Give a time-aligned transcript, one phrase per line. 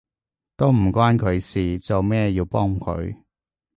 [0.57, 3.15] 都唔關佢事，做乜要幫佢？